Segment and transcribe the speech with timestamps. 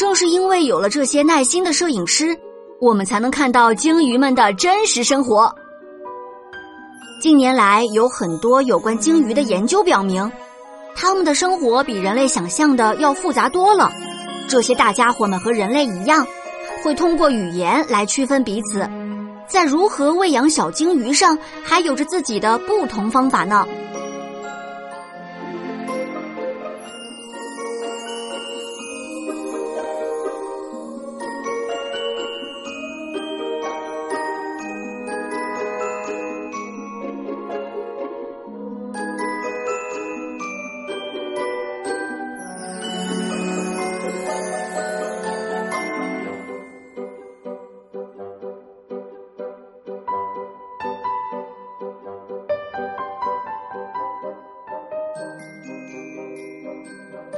[0.00, 2.34] 正是因为有了这些耐心的摄影师，
[2.80, 5.54] 我们才能看到鲸鱼们的真实生活。
[7.20, 10.32] 近年来，有很多有关鲸鱼的研究表明，
[10.96, 13.92] 它们的生活比人类想象的要复杂多了。
[14.48, 16.26] 这些大家伙们和人类一样，
[16.82, 18.88] 会通过语言来区分彼此，
[19.46, 23.68] 在如何喂养小鲸鱼上，还有着自己的不同方法呢。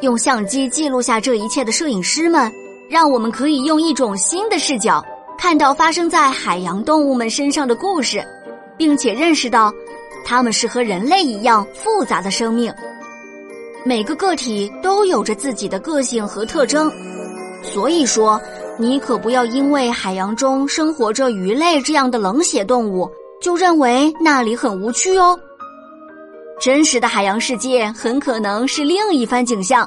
[0.03, 2.53] 用相机记录下这一切的摄影师们，
[2.91, 5.03] 让我们可以用一种新的视角
[5.39, 8.21] 看到发生在海洋动物们身上的故事，
[8.77, 9.73] 并且认识到，
[10.25, 12.75] 它们是和人类一样复杂的生命。
[13.85, 16.91] 每个个体都有着自己的个性和特征，
[17.63, 18.41] 所以说，
[18.79, 23.09] 你可不要因为海洋中生活着鱼类这样的冷血动物，
[23.41, 25.39] 就认为那里很无趣哦。
[26.63, 29.85] 真实的海洋世界很可能是另一番景象，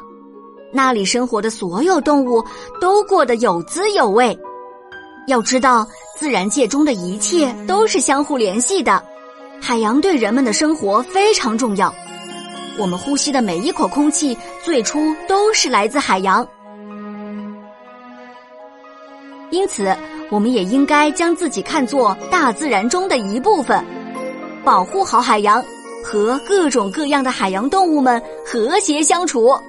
[0.73, 2.43] 那里生活的所有动物
[2.81, 4.37] 都过得有滋有味。
[5.27, 5.87] 要知道，
[6.17, 9.01] 自然界中的一切都是相互联系的，
[9.61, 11.95] 海洋对人们的生活非常重要。
[12.77, 16.45] 我们呼吸的每一口空气，最初都是来自海洋，
[19.49, 19.95] 因此，
[20.29, 23.81] 我们也应该将自己看作大自然中的一部分，
[24.65, 25.63] 保护好海洋。
[26.05, 29.59] 和各种各样的海洋动物们和谐相处。